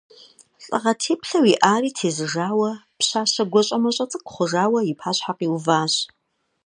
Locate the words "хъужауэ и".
4.35-4.93